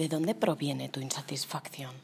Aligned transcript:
¿De 0.00 0.08
dónde 0.08 0.34
proviene 0.34 0.88
tu 0.88 1.00
insatisfacción? 1.00 1.94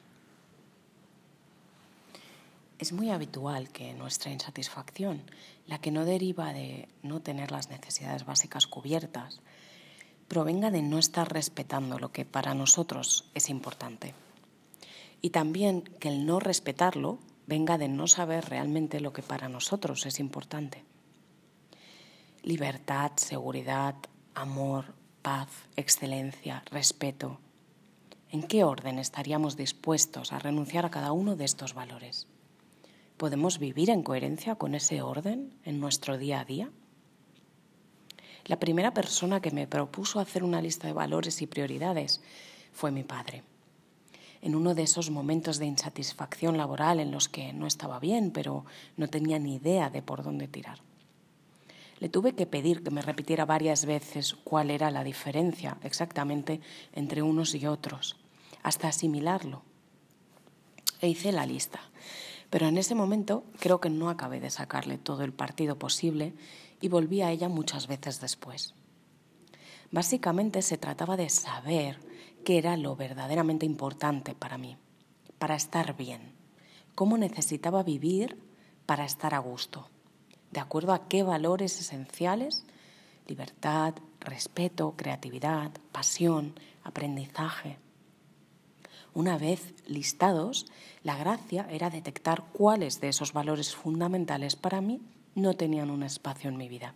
Es 2.79 2.93
muy 2.93 3.09
habitual 3.09 3.71
que 3.71 3.95
nuestra 3.95 4.31
insatisfacción, 4.31 5.23
la 5.67 5.79
que 5.79 5.91
no 5.91 6.05
deriva 6.05 6.53
de 6.53 6.91
no 7.03 7.21
tener 7.21 7.51
las 7.51 7.71
necesidades 7.71 8.27
básicas 8.27 8.67
cubiertas, 8.67 9.41
provenga 10.29 10.71
de 10.71 10.83
no 10.83 10.99
estar 10.99 11.33
respetando 11.33 11.99
lo 11.99 12.13
que 12.13 12.27
para 12.27 12.53
nosotros 12.53 13.31
es 13.33 13.49
importante. 13.49 14.13
Y 15.23 15.31
también 15.31 15.81
que 15.81 16.11
el 16.11 16.27
no 16.27 16.39
respetarlo 16.39 17.19
venga 17.47 17.79
de 17.79 17.89
no 17.89 18.09
saber 18.09 18.45
realmente 18.45 19.01
lo 19.01 19.15
que 19.15 19.23
para 19.23 19.49
nosotros 19.49 20.05
es 20.05 20.21
importante. 20.21 20.85
Libertad, 22.43 23.13
seguridad, 23.17 23.95
amor, 24.35 24.93
paz, 25.23 25.49
excelencia, 25.77 26.63
respeto, 26.71 27.41
¿En 28.31 28.43
qué 28.43 28.65
orden 28.65 28.99
estaríamos 28.99 29.57
dispuestos 29.57 30.33
a 30.33 30.41
renunciar 30.41 30.85
a 30.85 30.91
cada 30.91 31.13
uno 31.13 31.37
de 31.37 31.45
estos 31.45 31.75
valores? 31.75 32.27
¿Podemos 33.17 33.61
vivir 33.61 33.89
en 33.89 34.03
coherencia 34.03 34.57
con 34.57 34.75
ese 34.75 35.01
orden 35.01 35.55
en 35.65 35.79
nuestro 35.79 36.19
día 36.19 36.41
a 36.41 36.45
día? 36.45 36.71
La 38.45 38.59
primera 38.59 38.93
persona 38.93 39.41
que 39.41 39.53
me 39.53 39.69
propuso 39.69 40.19
hacer 40.19 40.43
una 40.43 40.61
lista 40.61 40.89
de 40.89 40.93
valores 40.93 41.41
y 41.41 41.47
prioridades 41.47 42.21
fue 42.73 42.91
mi 42.91 43.05
padre. 43.05 43.45
En 44.43 44.57
uno 44.57 44.75
de 44.75 44.83
esos 44.83 45.11
momentos 45.11 45.59
de 45.59 45.67
insatisfacción 45.67 46.57
laboral 46.57 46.99
en 46.99 47.13
los 47.13 47.29
que 47.29 47.53
no 47.53 47.67
estaba 47.67 48.01
bien, 48.01 48.33
pero 48.33 48.65
no 48.97 49.09
tenía 49.09 49.39
ni 49.39 49.55
idea 49.55 49.89
de 49.89 50.03
por 50.03 50.25
dónde 50.25 50.49
tirar. 50.49 50.81
Le 51.99 52.11
tuve 52.11 52.35
que 52.35 52.47
pedir 52.47 52.83
que 52.83 52.91
me 52.91 53.01
repitiera 53.01 53.47
varias 53.47 53.87
veces 53.87 54.35
cuál 54.45 54.71
era 54.71 54.91
la 54.91 55.03
diferencia 55.03 55.79
exactamente 55.83 56.61
entre 56.93 57.23
unos 57.23 57.55
y 57.55 57.67
otros, 57.67 58.17
hasta 58.63 58.89
asimilarlo. 58.89 59.63
E 61.01 61.09
hice 61.09 61.33
la 61.33 61.47
lista. 61.47 61.81
Pero 62.51 62.67
en 62.69 62.77
ese 62.77 62.95
momento 62.95 63.45
creo 63.59 63.81
que 63.81 63.91
no 63.91 64.11
acabé 64.11 64.41
de 64.41 64.51
sacarle 64.51 64.99
todo 64.99 65.25
el 65.25 65.33
partido 65.33 65.79
posible 65.79 66.35
y 66.81 66.89
volví 66.89 67.23
a 67.23 67.31
ella 67.31 67.49
muchas 67.49 67.87
veces 67.87 68.21
después. 68.21 68.75
Básicamente 69.91 70.63
se 70.63 70.77
trataba 70.77 71.17
de 71.17 71.31
saber 71.31 71.99
qué 72.45 72.59
era 72.59 72.77
lo 72.77 72.95
verdaderamente 72.95 73.65
importante 73.65 74.35
para 74.35 74.59
mí, 74.59 74.77
para 75.39 75.57
estar 75.57 75.97
bien, 75.97 76.35
cómo 76.95 77.17
necesitaba 77.17 77.83
vivir 77.83 78.39
para 78.85 79.05
estar 79.05 79.35
a 79.35 79.39
gusto 79.39 79.89
de 80.57 80.63
acuerdo 80.63 80.95
a 80.95 81.07
qué 81.07 81.23
valores 81.23 81.79
esenciales, 81.79 82.65
libertad, 83.27 83.93
respeto, 84.21 84.95
creatividad, 84.97 85.71
pasión, 85.93 86.55
aprendizaje. 86.83 87.77
Una 89.13 89.37
vez 89.37 89.75
listados, 89.87 90.65
la 91.03 91.19
gracia 91.19 91.67
era 91.71 91.91
detectar 91.91 92.43
cuáles 92.55 93.03
de 93.03 93.11
esos 93.11 93.35
valores 93.35 93.75
fundamentales 93.75 94.57
para 94.57 94.81
mí 94.81 95.03
no 95.35 95.53
tenían 95.53 95.91
un 95.91 96.03
espacio 96.03 96.49
en 96.49 96.57
mi 96.57 96.71
vida, 96.71 96.95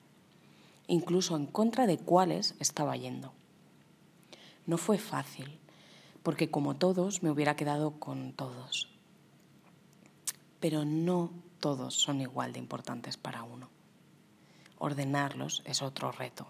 incluso 0.87 1.37
en 1.37 1.45
contra 1.45 1.87
de 1.87 1.99
cuáles 1.99 2.55
estaba 2.61 2.97
yendo. 2.97 3.35
No 4.65 4.79
fue 4.79 4.97
fácil, 4.97 5.59
porque 6.23 6.51
como 6.51 6.77
todos 6.77 7.23
me 7.23 7.31
hubiera 7.31 7.57
quedado 7.57 7.91
con 8.01 8.33
todos. 8.33 8.89
Pero 10.61 10.87
no 10.87 11.50
todos 11.61 11.95
son 11.95 12.21
igual 12.21 12.53
de 12.53 12.59
importantes 12.59 13.17
para 13.17 13.43
uno. 13.43 13.69
Ordenarlos 14.79 15.63
es 15.65 15.83
otro 15.83 16.11
reto. 16.11 16.49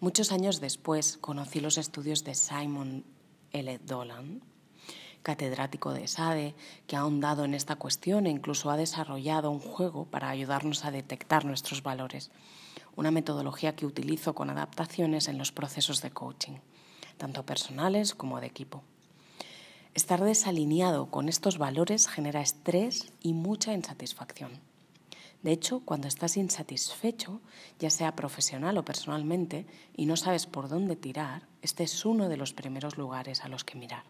Muchos 0.00 0.32
años 0.32 0.60
después 0.60 1.16
conocí 1.18 1.60
los 1.60 1.78
estudios 1.78 2.24
de 2.24 2.34
Simon 2.34 3.04
L. 3.52 3.78
Dolan, 3.78 4.42
catedrático 5.22 5.94
de 5.94 6.06
SADE, 6.06 6.54
que 6.86 6.96
ha 6.96 7.00
ahondado 7.00 7.44
en 7.44 7.54
esta 7.54 7.76
cuestión 7.76 8.26
e 8.26 8.30
incluso 8.30 8.70
ha 8.70 8.76
desarrollado 8.76 9.50
un 9.50 9.60
juego 9.60 10.04
para 10.04 10.28
ayudarnos 10.28 10.84
a 10.84 10.90
detectar 10.90 11.44
nuestros 11.44 11.82
valores, 11.82 12.30
una 12.96 13.10
metodología 13.10 13.74
que 13.74 13.86
utilizo 13.86 14.34
con 14.34 14.50
adaptaciones 14.50 15.28
en 15.28 15.38
los 15.38 15.52
procesos 15.52 16.02
de 16.02 16.10
coaching, 16.10 16.58
tanto 17.16 17.46
personales 17.46 18.14
como 18.14 18.40
de 18.40 18.46
equipo. 18.46 18.82
Estar 19.94 20.24
desalineado 20.24 21.06
con 21.06 21.28
estos 21.28 21.56
valores 21.56 22.08
genera 22.08 22.40
estrés 22.40 23.12
y 23.20 23.32
mucha 23.32 23.72
insatisfacción. 23.72 24.50
De 25.44 25.52
hecho, 25.52 25.82
cuando 25.84 26.08
estás 26.08 26.36
insatisfecho, 26.36 27.40
ya 27.78 27.90
sea 27.90 28.16
profesional 28.16 28.76
o 28.76 28.84
personalmente, 28.84 29.66
y 29.96 30.06
no 30.06 30.16
sabes 30.16 30.46
por 30.46 30.68
dónde 30.68 30.96
tirar, 30.96 31.46
este 31.62 31.84
es 31.84 32.04
uno 32.04 32.28
de 32.28 32.36
los 32.36 32.52
primeros 32.52 32.98
lugares 32.98 33.44
a 33.44 33.48
los 33.48 33.62
que 33.62 33.78
mirar. 33.78 34.02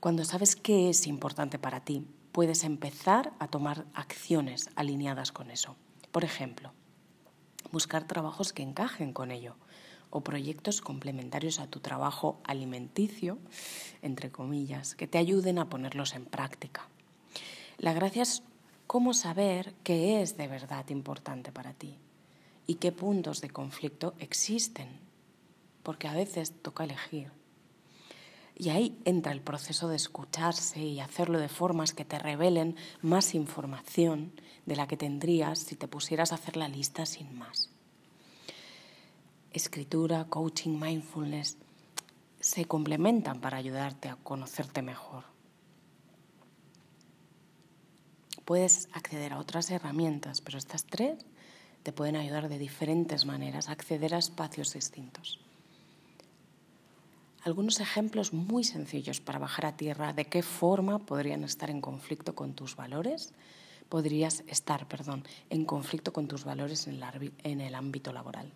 Cuando 0.00 0.24
sabes 0.24 0.56
qué 0.56 0.90
es 0.90 1.06
importante 1.06 1.60
para 1.60 1.84
ti, 1.84 2.04
puedes 2.32 2.64
empezar 2.64 3.32
a 3.38 3.46
tomar 3.46 3.84
acciones 3.94 4.70
alineadas 4.74 5.30
con 5.30 5.52
eso. 5.52 5.76
Por 6.10 6.24
ejemplo, 6.24 6.72
buscar 7.70 8.08
trabajos 8.08 8.52
que 8.52 8.62
encajen 8.64 9.12
con 9.12 9.30
ello 9.30 9.54
o 10.10 10.22
proyectos 10.22 10.80
complementarios 10.80 11.60
a 11.60 11.66
tu 11.66 11.80
trabajo 11.80 12.40
alimenticio, 12.44 13.38
entre 14.02 14.30
comillas, 14.30 14.94
que 14.94 15.06
te 15.06 15.18
ayuden 15.18 15.58
a 15.58 15.68
ponerlos 15.68 16.14
en 16.14 16.24
práctica. 16.24 16.88
La 17.78 17.92
gracia 17.92 18.22
es 18.22 18.42
cómo 18.86 19.14
saber 19.14 19.74
qué 19.84 20.22
es 20.22 20.36
de 20.36 20.48
verdad 20.48 20.88
importante 20.88 21.52
para 21.52 21.74
ti 21.74 21.96
y 22.66 22.76
qué 22.76 22.92
puntos 22.92 23.40
de 23.40 23.50
conflicto 23.50 24.14
existen, 24.18 24.88
porque 25.82 26.08
a 26.08 26.14
veces 26.14 26.52
toca 26.62 26.84
elegir. 26.84 27.30
Y 28.56 28.70
ahí 28.70 28.98
entra 29.04 29.30
el 29.30 29.40
proceso 29.40 29.88
de 29.88 29.96
escucharse 29.96 30.80
y 30.80 30.98
hacerlo 30.98 31.38
de 31.38 31.48
formas 31.48 31.94
que 31.94 32.04
te 32.04 32.18
revelen 32.18 32.74
más 33.02 33.36
información 33.36 34.32
de 34.66 34.74
la 34.74 34.88
que 34.88 34.96
tendrías 34.96 35.60
si 35.60 35.76
te 35.76 35.86
pusieras 35.86 36.32
a 36.32 36.34
hacer 36.34 36.56
la 36.56 36.68
lista 36.68 37.06
sin 37.06 37.38
más 37.38 37.70
escritura, 39.52 40.26
coaching, 40.26 40.78
mindfulness, 40.78 41.56
se 42.40 42.64
complementan 42.66 43.40
para 43.40 43.56
ayudarte 43.56 44.08
a 44.08 44.16
conocerte 44.16 44.82
mejor. 44.82 45.24
Puedes 48.44 48.88
acceder 48.92 49.32
a 49.32 49.38
otras 49.38 49.70
herramientas, 49.70 50.40
pero 50.40 50.56
estas 50.56 50.84
tres 50.84 51.24
te 51.82 51.92
pueden 51.92 52.16
ayudar 52.16 52.48
de 52.48 52.58
diferentes 52.58 53.26
maneras 53.26 53.68
a 53.68 53.72
acceder 53.72 54.14
a 54.14 54.18
espacios 54.18 54.72
distintos. 54.72 55.40
Algunos 57.42 57.80
ejemplos 57.80 58.32
muy 58.32 58.64
sencillos 58.64 59.20
para 59.20 59.38
bajar 59.38 59.66
a 59.66 59.76
tierra 59.76 60.12
de 60.12 60.24
qué 60.26 60.42
forma 60.42 60.98
podrían 60.98 61.44
estar 61.44 61.70
en 61.70 61.80
conflicto 61.80 62.34
con 62.34 62.54
tus 62.54 62.76
valores, 62.76 63.32
podrías 63.88 64.44
estar, 64.48 64.86
perdón, 64.88 65.24
en 65.50 65.64
conflicto 65.64 66.12
con 66.12 66.26
tus 66.28 66.44
valores 66.44 66.86
en 66.88 67.60
el 67.60 67.74
ámbito 67.74 68.12
laboral. 68.12 68.52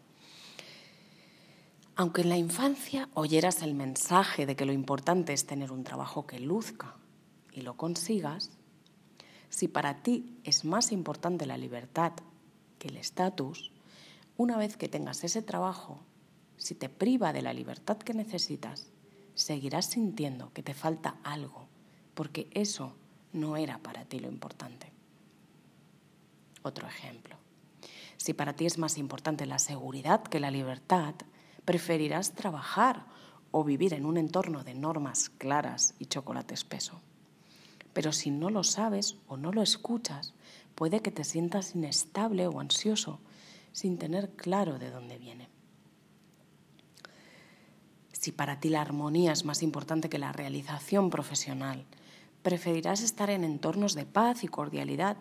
Aunque 1.94 2.22
en 2.22 2.30
la 2.30 2.38
infancia 2.38 3.08
oyeras 3.14 3.62
el 3.62 3.74
mensaje 3.74 4.46
de 4.46 4.56
que 4.56 4.64
lo 4.64 4.72
importante 4.72 5.32
es 5.32 5.46
tener 5.46 5.72
un 5.72 5.84
trabajo 5.84 6.26
que 6.26 6.40
luzca 6.40 6.94
y 7.52 7.60
lo 7.60 7.76
consigas, 7.76 8.50
si 9.50 9.68
para 9.68 10.02
ti 10.02 10.38
es 10.44 10.64
más 10.64 10.90
importante 10.90 11.44
la 11.44 11.58
libertad 11.58 12.12
que 12.78 12.88
el 12.88 12.96
estatus, 12.96 13.70
una 14.38 14.56
vez 14.56 14.78
que 14.78 14.88
tengas 14.88 15.22
ese 15.24 15.42
trabajo, 15.42 16.00
si 16.56 16.74
te 16.74 16.88
priva 16.88 17.34
de 17.34 17.42
la 17.42 17.52
libertad 17.52 17.98
que 17.98 18.14
necesitas, 18.14 18.90
seguirás 19.34 19.86
sintiendo 19.86 20.50
que 20.54 20.62
te 20.62 20.72
falta 20.72 21.16
algo, 21.22 21.66
porque 22.14 22.48
eso 22.52 22.94
no 23.34 23.58
era 23.58 23.78
para 23.78 24.06
ti 24.06 24.18
lo 24.18 24.28
importante. 24.28 24.90
Otro 26.62 26.88
ejemplo. 26.88 27.36
Si 28.16 28.32
para 28.32 28.54
ti 28.54 28.64
es 28.64 28.78
más 28.78 28.96
importante 28.96 29.44
la 29.44 29.58
seguridad 29.58 30.22
que 30.22 30.40
la 30.40 30.50
libertad, 30.50 31.14
preferirás 31.64 32.32
trabajar 32.32 33.06
o 33.50 33.64
vivir 33.64 33.94
en 33.94 34.06
un 34.06 34.16
entorno 34.16 34.64
de 34.64 34.74
normas 34.74 35.30
claras 35.30 35.94
y 35.98 36.06
chocolate 36.06 36.54
espeso. 36.54 37.00
Pero 37.92 38.12
si 38.12 38.30
no 38.30 38.50
lo 38.50 38.64
sabes 38.64 39.16
o 39.26 39.36
no 39.36 39.52
lo 39.52 39.62
escuchas, 39.62 40.34
puede 40.74 41.00
que 41.00 41.10
te 41.10 41.24
sientas 41.24 41.74
inestable 41.74 42.46
o 42.46 42.60
ansioso 42.60 43.20
sin 43.72 43.98
tener 43.98 44.30
claro 44.30 44.78
de 44.78 44.90
dónde 44.90 45.18
viene. 45.18 45.48
Si 48.12 48.32
para 48.32 48.60
ti 48.60 48.68
la 48.68 48.80
armonía 48.80 49.32
es 49.32 49.44
más 49.44 49.62
importante 49.62 50.08
que 50.08 50.18
la 50.18 50.32
realización 50.32 51.10
profesional, 51.10 51.84
preferirás 52.42 53.02
estar 53.02 53.30
en 53.30 53.44
entornos 53.44 53.94
de 53.94 54.06
paz 54.06 54.44
y 54.44 54.48
cordialidad 54.48 55.16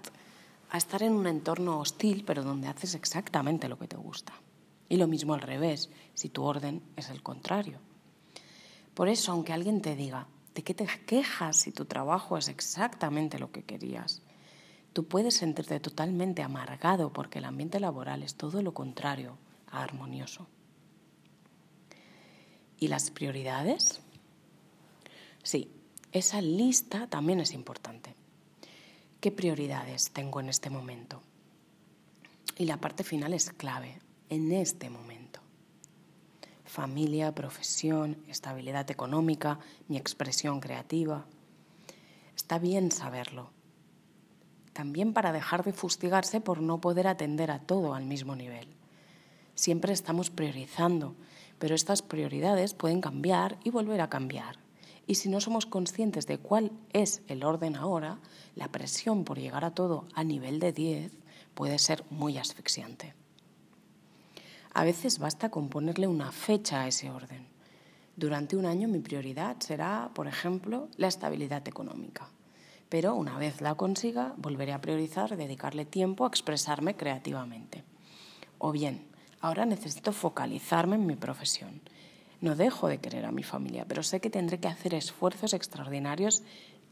a 0.70 0.78
estar 0.78 1.04
en 1.04 1.14
un 1.14 1.28
entorno 1.28 1.80
hostil 1.80 2.24
pero 2.26 2.44
donde 2.44 2.68
haces 2.68 2.96
exactamente 2.96 3.68
lo 3.68 3.78
que 3.78 3.88
te 3.88 3.98
gusta. 3.98 4.34
Y 4.92 4.98
lo 4.98 5.08
mismo 5.08 5.34
al 5.34 5.40
revés, 5.40 5.90
si 6.16 6.28
tu 6.28 6.44
orden 6.44 6.84
es 6.98 7.10
el 7.10 7.24
contrario. 7.24 7.80
Por 8.94 9.08
eso, 9.08 9.32
aunque 9.32 9.54
alguien 9.54 9.82
te 9.82 9.96
diga, 9.96 10.28
¿de 10.54 10.64
qué 10.64 10.74
te 10.74 10.86
quejas 11.06 11.56
si 11.56 11.72
tu 11.72 11.86
trabajo 11.86 12.38
es 12.38 12.50
exactamente 12.50 13.40
lo 13.40 13.54
que 13.54 13.64
querías? 13.64 14.22
Tú 14.92 15.08
puedes 15.08 15.36
sentirte 15.36 15.80
totalmente 15.80 16.44
amargado 16.44 17.14
porque 17.14 17.40
el 17.40 17.46
ambiente 17.46 17.80
laboral 17.80 18.22
es 18.22 18.36
todo 18.36 18.62
lo 18.62 18.74
contrario 18.74 19.38
a 19.68 19.82
armonioso. 19.82 20.48
¿Y 22.78 22.90
las 22.90 23.12
prioridades? 23.12 24.02
Sí, 25.42 25.72
esa 26.12 26.42
lista 26.42 27.08
también 27.08 27.40
es 27.40 27.54
importante. 27.54 28.14
¿Qué 29.22 29.32
prioridades 29.32 30.12
tengo 30.12 30.42
en 30.42 30.50
este 30.50 30.70
momento? 30.70 31.22
Y 32.58 32.66
la 32.66 32.76
parte 32.76 33.06
final 33.06 33.34
es 33.34 33.52
clave, 33.52 34.02
en 34.32 34.54
este 34.54 34.90
momento. 34.90 35.42
Familia, 36.64 37.36
profesión, 37.36 38.18
estabilidad 38.30 38.90
económica, 38.90 39.60
mi 39.90 39.98
expresión 39.98 40.62
creativa. 40.62 41.26
Está 42.38 42.58
bien 42.58 42.92
saberlo. 42.92 43.52
También 44.72 45.12
para 45.12 45.34
dejar 45.34 45.66
de 45.66 45.74
fustigarse 45.74 46.40
por 46.40 46.62
no 46.62 46.80
poder 46.80 47.08
atender 47.08 47.52
a 47.52 47.60
todo 47.60 47.94
al 47.94 48.06
mismo 48.06 48.38
nivel. 48.38 48.70
Siempre 49.54 49.92
estamos 49.92 50.30
priorizando, 50.30 51.14
pero 51.60 51.76
estas 51.76 52.02
prioridades 52.02 52.74
pueden 52.74 53.02
cambiar 53.02 53.60
y 53.66 53.70
volver 53.70 54.00
a 54.00 54.10
cambiar. 54.10 54.60
Y 55.08 55.16
si 55.16 55.28
no 55.28 55.42
somos 55.42 55.66
conscientes 55.66 56.26
de 56.26 56.38
cuál 56.38 56.72
es 56.94 57.22
el 57.28 57.44
orden 57.44 57.76
ahora, 57.76 58.22
la 58.56 58.70
presión 58.70 59.26
por 59.26 59.38
llegar 59.38 59.66
a 59.66 59.76
todo 59.76 60.08
a 60.14 60.24
nivel 60.24 60.62
de 60.62 60.72
10 60.72 61.12
puede 61.54 61.78
ser 61.80 62.06
muy 62.10 62.38
asfixiante. 62.38 63.14
A 64.74 64.84
veces 64.84 65.20
basta 65.20 65.50
con 65.50 65.70
ponerle 65.70 66.08
una 66.08 66.32
fecha 66.32 66.82
a 66.82 66.88
ese 66.88 67.10
orden. 67.10 67.48
Durante 68.16 68.56
un 68.56 68.66
año 68.66 68.88
mi 68.88 69.00
prioridad 69.00 69.58
será, 69.60 70.12
por 70.14 70.28
ejemplo, 70.28 70.88
la 70.98 71.08
estabilidad 71.08 71.68
económica. 71.68 72.30
Pero 72.90 73.16
una 73.16 73.38
vez 73.38 73.62
la 73.62 73.76
consiga, 73.76 74.34
volveré 74.38 74.74
a 74.74 74.82
priorizar 74.82 75.36
dedicarle 75.38 75.86
tiempo 75.86 76.26
a 76.26 76.28
expresarme 76.28 76.96
creativamente. 76.96 77.84
O 78.58 78.72
bien, 78.72 79.08
ahora 79.40 79.66
necesito 79.66 80.12
focalizarme 80.12 80.96
en 80.96 81.06
mi 81.06 81.16
profesión 81.16 81.82
no 82.42 82.56
dejo 82.56 82.88
de 82.88 82.98
querer 82.98 83.26
a 83.26 83.32
mi 83.32 83.44
familia, 83.44 83.86
pero 83.88 84.02
sé 84.04 84.20
que 84.20 84.32
tendré 84.32 84.60
que 84.60 84.68
hacer 84.68 84.96
esfuerzos 84.96 85.54
extraordinarios 85.54 86.42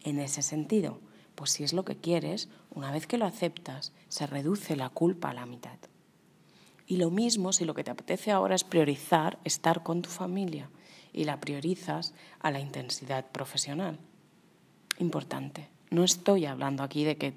en 0.03 0.19
ese 0.19 0.43
sentido, 0.43 0.99
pues 1.35 1.51
si 1.51 1.63
es 1.63 1.73
lo 1.73 1.83
que 1.83 1.97
quieres, 1.97 2.49
una 2.69 2.91
vez 2.91 3.07
que 3.07 3.17
lo 3.17 3.25
aceptas, 3.25 3.91
se 4.07 4.27
reduce 4.27 4.75
la 4.75 4.89
culpa 4.89 5.31
a 5.31 5.33
la 5.33 5.47
mitad. 5.47 5.77
Y 6.89 6.97
lo 6.97 7.11
mismo 7.11 7.53
si 7.53 7.65
lo 7.65 7.75
que 7.75 7.83
te 7.83 7.91
apetece 7.91 8.31
ahora 8.31 8.55
es 8.55 8.63
priorizar 8.63 9.37
estar 9.43 9.83
con 9.83 10.01
tu 10.01 10.09
familia 10.09 10.71
y 11.13 11.23
la 11.25 11.39
priorizas 11.39 12.15
a 12.39 12.49
la 12.49 12.59
intensidad 12.59 13.27
profesional. 13.27 13.99
Importante, 14.97 15.69
no 15.91 16.03
estoy 16.03 16.47
hablando 16.47 16.81
aquí 16.81 17.03
de 17.03 17.15
que 17.15 17.35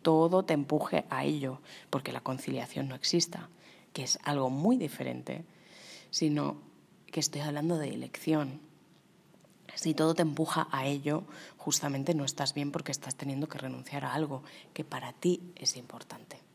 todo 0.00 0.46
te 0.46 0.54
empuje 0.54 1.04
a 1.10 1.26
ello, 1.26 1.60
porque 1.90 2.10
la 2.10 2.22
conciliación 2.22 2.88
no 2.88 2.94
exista, 2.94 3.50
que 3.92 4.02
es 4.02 4.18
algo 4.24 4.48
muy 4.48 4.78
diferente, 4.78 5.44
sino 6.10 6.56
que 7.12 7.20
estoy 7.20 7.42
hablando 7.42 7.76
de 7.76 7.90
elección. 7.90 8.60
Si 9.74 9.92
todo 9.92 10.14
te 10.14 10.22
empuja 10.22 10.68
a 10.72 10.86
ello, 10.86 11.24
justamente 11.58 12.14
no 12.14 12.24
estás 12.24 12.54
bien 12.54 12.72
porque 12.72 12.92
estás 12.92 13.14
teniendo 13.14 13.46
que 13.46 13.58
renunciar 13.58 14.06
a 14.06 14.14
algo 14.14 14.42
que 14.72 14.84
para 14.84 15.12
ti 15.12 15.52
es 15.54 15.76
importante. 15.76 16.45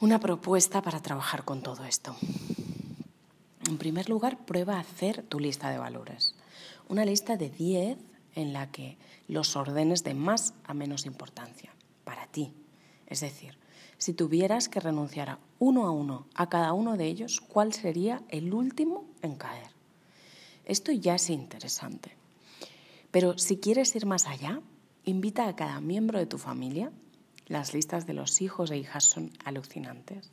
Una 0.00 0.18
propuesta 0.18 0.82
para 0.82 1.00
trabajar 1.00 1.44
con 1.44 1.62
todo 1.62 1.84
esto. 1.84 2.16
En 3.68 3.78
primer 3.78 4.08
lugar, 4.08 4.44
prueba 4.44 4.76
a 4.76 4.80
hacer 4.80 5.22
tu 5.22 5.38
lista 5.38 5.70
de 5.70 5.78
valores. 5.78 6.34
Una 6.88 7.04
lista 7.04 7.36
de 7.36 7.48
10 7.48 7.98
en 8.34 8.52
la 8.52 8.70
que 8.72 8.98
los 9.28 9.54
ordenes 9.54 10.02
de 10.02 10.14
más 10.14 10.54
a 10.64 10.74
menos 10.74 11.06
importancia 11.06 11.72
para 12.02 12.26
ti. 12.26 12.52
Es 13.06 13.20
decir, 13.20 13.56
si 13.96 14.12
tuvieras 14.12 14.68
que 14.68 14.80
renunciar 14.80 15.30
a 15.30 15.38
uno 15.60 15.86
a 15.86 15.92
uno 15.92 16.26
a 16.34 16.48
cada 16.48 16.72
uno 16.72 16.96
de 16.96 17.06
ellos, 17.06 17.40
¿cuál 17.40 17.72
sería 17.72 18.22
el 18.28 18.52
último 18.52 19.04
en 19.22 19.36
caer? 19.36 19.68
Esto 20.64 20.90
ya 20.90 21.14
es 21.14 21.30
interesante. 21.30 22.16
Pero 23.12 23.38
si 23.38 23.58
quieres 23.58 23.94
ir 23.94 24.06
más 24.06 24.26
allá, 24.26 24.60
invita 25.04 25.46
a 25.46 25.54
cada 25.54 25.80
miembro 25.80 26.18
de 26.18 26.26
tu 26.26 26.38
familia, 26.38 26.90
las 27.46 27.74
listas 27.74 28.06
de 28.06 28.14
los 28.14 28.40
hijos 28.40 28.70
e 28.70 28.78
hijas 28.78 29.04
son 29.04 29.30
alucinantes, 29.44 30.32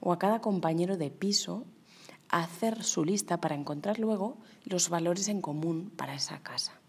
o 0.00 0.12
a 0.12 0.18
cada 0.18 0.40
compañero 0.40 0.96
de 0.96 1.10
piso 1.10 1.64
hacer 2.28 2.84
su 2.84 3.04
lista 3.04 3.40
para 3.40 3.54
encontrar 3.54 3.98
luego 3.98 4.38
los 4.64 4.88
valores 4.88 5.28
en 5.28 5.40
común 5.40 5.92
para 5.96 6.14
esa 6.14 6.42
casa. 6.42 6.80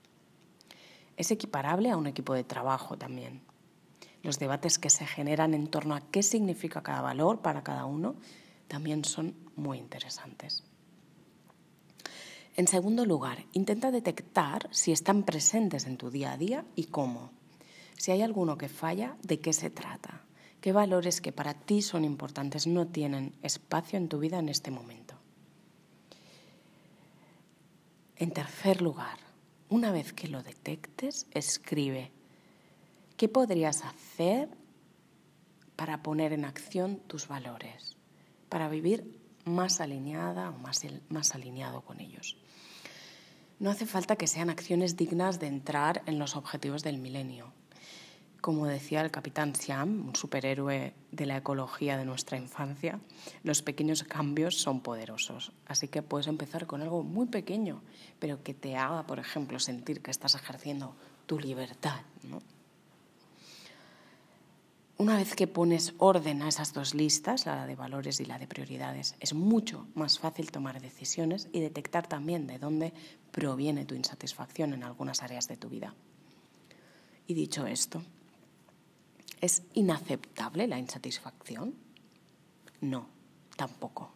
Es 1.18 1.32
equiparable 1.32 1.90
a 1.90 1.98
un 1.98 2.08
equipo 2.08 2.34
de 2.34 2.44
trabajo 2.44 2.98
también 2.98 3.42
los 4.24 4.40
debates 4.40 4.78
que 4.78 4.90
se 4.90 5.06
generan 5.06 5.54
en 5.54 5.68
torno 5.68 5.96
a 5.96 6.02
qué 6.02 6.24
significa 6.24 6.84
cada 6.84 7.02
valor 7.02 7.42
para 7.42 7.64
cada 7.64 7.86
uno 7.86 8.16
también 8.68 9.04
son 9.04 9.36
muy 9.56 9.78
interesantes. 9.78 10.64
En 12.56 12.68
segundo 12.68 13.06
lugar, 13.06 13.46
intenta 13.54 13.92
detectar 13.92 14.68
si 14.72 14.92
están 14.92 15.24
presentes 15.24 15.86
en 15.86 15.98
tu 15.98 16.10
día 16.10 16.34
a 16.34 16.38
día 16.38 16.66
y 16.76 16.86
cómo. 16.86 17.32
Si 17.98 18.12
hay 18.12 18.22
alguno 18.22 18.58
que 18.58 18.70
falla, 18.70 19.16
¿de 19.24 19.40
qué 19.40 19.54
se 19.54 19.70
trata? 19.70 20.22
¿Qué 20.62 20.72
valores 20.72 21.22
que 21.22 21.32
para 21.32 21.54
ti 21.54 21.82
son 21.82 22.06
importantes 22.06 22.68
no 22.68 22.88
tienen 22.88 23.34
espacio 23.42 23.98
en 23.98 24.08
tu 24.08 24.20
vida 24.20 24.40
en 24.40 24.50
este 24.50 24.72
momento? 24.72 25.16
En 28.16 28.32
tercer 28.32 28.82
lugar, 28.82 29.18
una 29.70 29.92
vez 29.92 30.14
que 30.14 30.28
lo 30.28 30.44
detectes, 30.44 31.26
escribe 31.32 32.12
¿Qué 33.22 33.30
podrías 33.30 33.84
hacer 33.86 34.50
para 35.76 36.02
poner 36.02 36.34
en 36.34 36.44
acción 36.44 36.98
tus 36.98 37.28
valores, 37.28 37.96
para 38.50 38.68
vivir 38.68 39.20
más 39.46 39.80
alineada 39.80 40.50
o 40.50 40.58
más, 40.58 40.82
más 41.10 41.36
alineado 41.36 41.82
con 41.82 42.00
ellos? 42.00 42.38
No 43.60 43.70
hace 43.70 43.86
falta 43.86 44.16
que 44.16 44.26
sean 44.26 44.50
acciones 44.50 44.98
dignas 44.98 45.40
de 45.40 45.46
entrar 45.46 46.02
en 46.08 46.18
los 46.18 46.36
objetivos 46.36 46.82
del 46.82 46.98
milenio. 46.98 47.54
Como 48.42 48.66
decía 48.66 49.02
el 49.02 49.12
capitán 49.12 49.56
Siam, 49.56 50.08
un 50.08 50.16
superhéroe 50.16 50.96
de 51.12 51.26
la 51.28 51.38
ecología 51.38 51.96
de 51.96 52.06
nuestra 52.06 52.40
infancia, 52.40 53.00
los 53.44 53.62
pequeños 53.62 54.04
cambios 54.04 54.58
son 54.58 54.82
poderosos. 54.82 55.52
Así 55.68 55.88
que 55.88 56.02
puedes 56.02 56.26
empezar 56.26 56.66
con 56.66 56.82
algo 56.82 57.04
muy 57.04 57.28
pequeño, 57.28 57.84
pero 58.18 58.42
que 58.42 58.56
te 58.56 58.76
haga, 58.76 59.06
por 59.06 59.20
ejemplo, 59.20 59.60
sentir 59.60 60.02
que 60.02 60.10
estás 60.10 60.34
ejerciendo 60.34 60.96
tu 61.28 61.40
libertad. 61.40 62.02
Una 64.98 65.18
vez 65.18 65.36
que 65.36 65.46
pones 65.46 65.94
orden 66.00 66.42
a 66.42 66.50
esas 66.50 66.74
dos 66.74 66.96
listas, 66.96 67.46
la 67.46 67.68
de 67.68 67.76
valores 67.76 68.20
y 68.22 68.26
la 68.26 68.40
de 68.40 68.48
prioridades, 68.48 69.16
es 69.20 69.36
mucho 69.36 69.88
más 69.94 70.18
fácil 70.18 70.50
tomar 70.52 70.82
decisiones 70.82 71.48
y 71.52 71.60
detectar 71.60 72.08
también 72.08 72.48
de 72.48 72.58
dónde 72.58 72.94
proviene 73.32 73.86
tu 73.86 73.94
insatisfacción 73.94 74.74
en 74.74 74.84
algunas 74.84 75.22
áreas 75.22 75.48
de 75.48 75.58
tu 75.58 75.70
vida. 75.70 75.94
Y 77.28 77.34
dicho 77.34 77.66
esto, 77.66 78.04
¿es 79.42 79.64
inaceptable 79.74 80.68
la 80.68 80.80
insatisfacción? 80.80 81.76
No, 82.80 83.08
tampoco. 83.58 84.12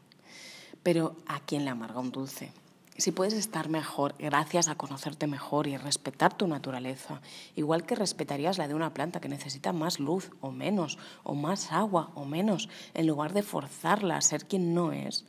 Pero 0.83 1.17
¿a 1.27 1.39
quién 1.41 1.65
le 1.65 1.71
amarga 1.71 1.99
un 1.99 2.11
dulce? 2.11 2.51
si 2.97 3.11
puedes 3.11 3.33
estar 3.33 3.67
mejor 3.69 4.15
gracias 4.19 4.67
a 4.67 4.75
conocerte 4.75 5.27
mejor 5.27 5.67
y 5.67 5.75
respetar 5.77 6.37
tu 6.37 6.47
naturaleza, 6.47 7.21
igual 7.55 7.85
que 7.85 7.95
respetarías 7.95 8.57
la 8.57 8.67
de 8.67 8.73
una 8.73 8.93
planta 8.93 9.19
que 9.19 9.27
necesita 9.27 9.73
más 9.73 9.99
luz 9.99 10.31
o 10.39 10.51
menos, 10.51 10.97
o 11.23 11.35
más 11.35 11.71
agua 11.71 12.11
o 12.15 12.25
menos, 12.25 12.69
en 12.93 13.07
lugar 13.07 13.33
de 13.33 13.43
forzarla 13.43 14.15
a 14.15 14.21
ser 14.21 14.45
quien 14.45 14.73
no 14.73 14.93
es, 14.93 15.25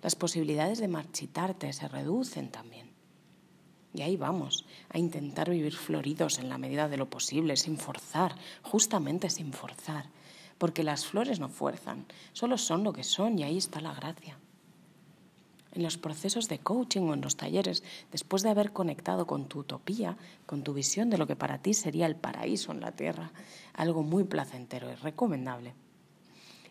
las 0.00 0.14
posibilidades 0.14 0.78
de 0.78 0.86
marchitarte 0.86 1.72
se 1.72 1.88
reducen 1.88 2.50
también. 2.50 2.87
Y 3.94 4.02
ahí 4.02 4.16
vamos, 4.16 4.64
a 4.90 4.98
intentar 4.98 5.50
vivir 5.50 5.74
floridos 5.74 6.38
en 6.38 6.48
la 6.48 6.58
medida 6.58 6.88
de 6.88 6.96
lo 6.96 7.08
posible, 7.08 7.56
sin 7.56 7.78
forzar, 7.78 8.34
justamente 8.62 9.30
sin 9.30 9.52
forzar, 9.52 10.06
porque 10.58 10.82
las 10.82 11.06
flores 11.06 11.40
no 11.40 11.48
fuerzan, 11.48 12.06
solo 12.32 12.58
son 12.58 12.84
lo 12.84 12.92
que 12.92 13.04
son 13.04 13.38
y 13.38 13.44
ahí 13.44 13.56
está 13.56 13.80
la 13.80 13.94
gracia 13.94 14.38
en 15.78 15.82
los 15.84 15.96
procesos 15.96 16.48
de 16.48 16.58
coaching 16.58 17.02
o 17.02 17.14
en 17.14 17.20
los 17.20 17.36
talleres, 17.36 17.82
después 18.10 18.42
de 18.42 18.50
haber 18.50 18.72
conectado 18.72 19.26
con 19.26 19.46
tu 19.46 19.60
utopía, 19.60 20.16
con 20.44 20.62
tu 20.62 20.74
visión 20.74 21.08
de 21.08 21.18
lo 21.18 21.26
que 21.26 21.36
para 21.36 21.58
ti 21.58 21.72
sería 21.72 22.06
el 22.06 22.16
paraíso 22.16 22.72
en 22.72 22.80
la 22.80 22.92
tierra, 22.92 23.30
algo 23.74 24.02
muy 24.02 24.24
placentero 24.24 24.90
y 24.90 24.96
recomendable. 24.96 25.74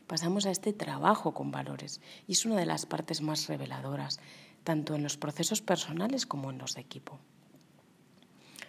Pasamos 0.07 0.45
a 0.45 0.51
este 0.51 0.71
trabajo 0.71 1.33
con 1.33 1.51
valores 1.51 1.99
y 2.27 2.31
es 2.31 2.45
una 2.45 2.55
de 2.55 2.65
las 2.65 2.85
partes 2.85 3.21
más 3.21 3.47
reveladoras, 3.47 4.19
tanto 4.63 4.95
en 4.95 5.03
los 5.03 5.17
procesos 5.17 5.61
personales 5.61 6.25
como 6.25 6.49
en 6.49 6.57
los 6.57 6.75
de 6.75 6.81
equipo. 6.81 7.19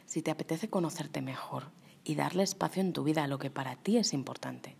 Si 0.05 0.21
te 0.21 0.33
apetece 0.33 0.69
conocerte 0.69 1.23
mejor 1.23 1.71
y 2.03 2.17
darle 2.17 2.43
espacio 2.43 2.83
en 2.83 2.93
tu 2.93 3.05
vida 3.05 3.25
a 3.25 3.29
lo 3.29 3.39
que 3.39 3.51
para 3.51 3.77
ti 3.77 3.99
es 3.99 4.13
importante, 4.15 4.77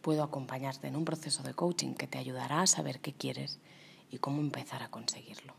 puedo 0.00 0.24
acompañarte 0.24 0.88
en 0.88 0.96
un 0.96 1.04
proceso 1.04 1.44
de 1.44 1.54
coaching 1.54 1.94
que 1.94 2.08
te 2.08 2.18
ayudará 2.18 2.62
a 2.62 2.66
saber 2.66 3.00
qué 3.00 3.12
quieres 3.12 3.60
y 4.10 4.18
cómo 4.18 4.40
empezar 4.40 4.82
a 4.82 4.90
conseguirlo. 4.90 5.54